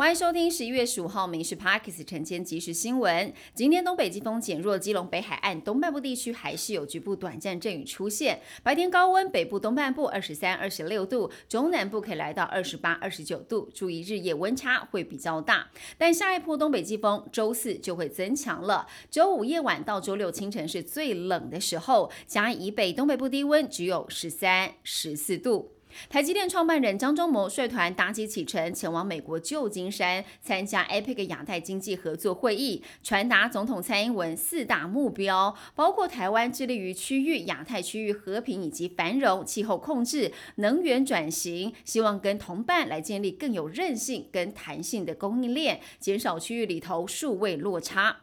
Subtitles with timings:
[0.00, 3.30] 欢迎收听十一月十五号《民事 Parkes》晨间即时新闻。
[3.54, 8.40] 今天东北季风减弱，基隆北海岸东半部地区还是有局部短暂阵雨出现。
[8.62, 13.68] 白天高温，北部东半部二十三、二十六度，中南部可以来到二十八、二十九度。
[13.74, 15.68] 注意日夜温差会比较大。
[15.98, 18.86] 但下一波东北季风周四就会增强了。
[19.10, 25.72] 周五夜晚到周六清晨是最冷的时候，嘉以北东北部低温只有十三、十四度。
[26.08, 48.16] 台积电创办人张忠谋率团搭机启程，前往美国旧金山参加 APEC 亚太经济合作会议，传达总统蔡英文四大目标，包括台湾致力于区域、亚太区域和平以及繁荣、气候控制、能源转型，希望跟同伴来建立更有韧性跟弹性的供应链，减少区域里头数位落差。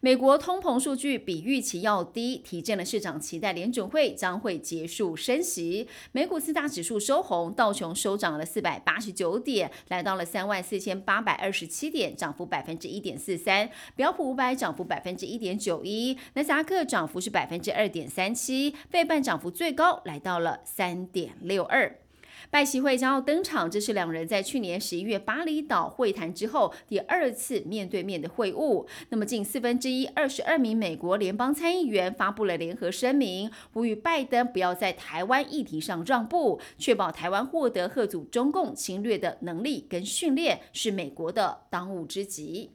[0.00, 5.88] 美国通膨数据比预期要低，提振了市场期待，联准会将会结束升息。
[6.12, 13.70] 美股四大指数收红，道琼收涨了四百八十九点，来到了三万四千八百二十七点，涨幅百分之一点四三。
[13.96, 22.03] 标普五百涨幅百分之一点九一，纳斯达克涨幅是百分之二点三七，费半涨幅最高来到了三点六二。
[22.50, 28.86] 拜习会将要登场，这是两人在去年十一月巴厘岛会谈之后第二次面对面的会晤。
[29.08, 42.70] 那么，近四分之一二十二名美国联邦参议员发布了联合声明，呼吁拜登不要在台湾议题上让步，确保台湾获得贺阻中共侵略的能力跟训练，是美国的当务之急。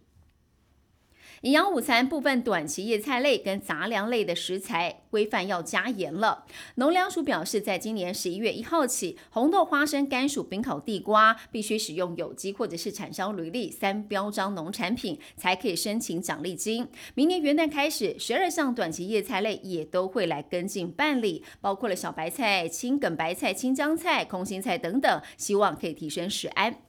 [1.44, 6.44] 营养午餐部分短期叶菜类跟杂粮类的食材规范要加严了。
[6.76, 16.86] 农粮署表示，在今年十一月一号起，红豆、花生、甘薯、冰烤地瓜必须使用有机或者是产销履历三标章农产品，才可以申请奖励金。
[17.16, 26.89] 明年元旦开始，十二项短期叶菜类也都会来跟进办理，包括了小白菜、青梗白菜、青江菜、空心菜等等，希望可以提升食安。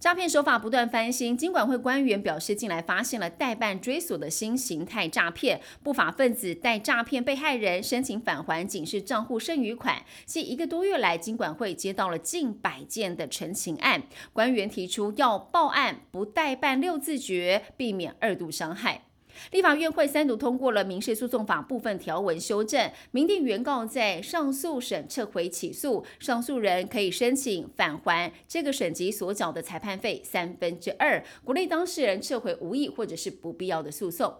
[0.00, 10.02] 诈骗手法不断翻新，金管会官员表示，近来发现了代办追索的新形态诈骗，不法分子代诈骗被害人申请返还警示账户剩余款。
[10.24, 14.02] 近一个多月来，金管会接到了近百件的陈情案，
[14.32, 19.09] 官员提出要报案不代办六字诀，避免二度伤害。
[19.52, 34.34] 立法院会三读通过了民事诉讼法部分条文修正，明定原告在上诉审撤回起诉，上诉人可以申请返还这个省级所缴的裁判费三分之二，鼓励当事人撤回无意或者是不必要的诉讼。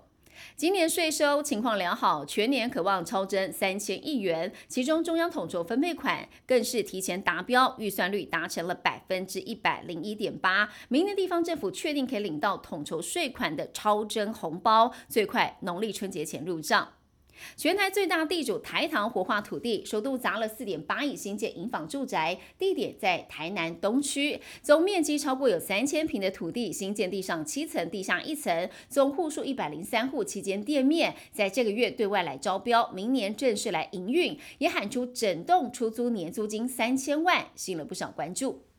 [0.56, 10.68] 今年税收情况良好，全年可望超增三千亿元，其中中央统筹分配款更是提前达标，预算率达成了百分之一百零一点八。
[10.88, 16.88] 明年地方政府确定可以领到统筹税款的超增红包，最快农历春节前入账。
[17.56, 38.69] 全台最大地主台糖活化土地，首度砸了四点八亿新建营房住宅，地点在台南东区，总面积超过有三千平的土地，新建地上七层，地下一层，总户数一百零三户，期间店面，在这个月对外来招标，明年正式来营运，也喊出整栋出租年租金三千万，吸引了不少关注。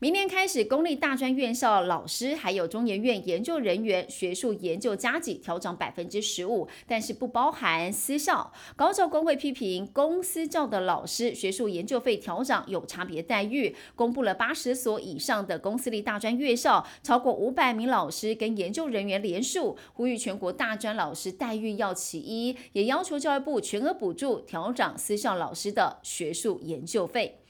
[0.00, 8.52] 明年开始，公立大专院校老师还有中研院研究人员学术研究加给调涨百分之十五，但是不包含私校。
[8.74, 27.38] 高教工会批评公私教的老师学术研究费调涨有差别待遇，公布了八十所以上的公私立大专院校超过五百名老师跟研究人员联署，呼吁全国大专老师待遇要起一，也要求教育部全额补助调涨私校老师的学术研究费。